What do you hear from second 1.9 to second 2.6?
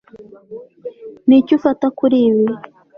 kuri ibi